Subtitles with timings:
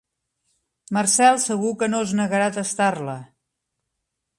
[0.99, 3.19] Marcel segur que no es negarà a tastar-la.